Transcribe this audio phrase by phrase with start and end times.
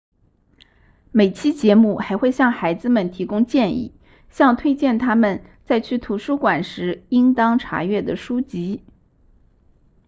[1.11, 3.93] 每期节目还会向孩子们提供建议
[4.31, 8.83] 向推荐他们在去图书馆时应当查阅的书籍